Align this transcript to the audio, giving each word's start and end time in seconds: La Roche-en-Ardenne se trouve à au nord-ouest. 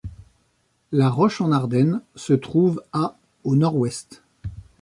La 0.91 1.11
Roche-en-Ardenne 1.11 2.01
se 2.15 2.33
trouve 2.33 2.83
à 2.91 3.19
au 3.43 3.55
nord-ouest. 3.55 4.23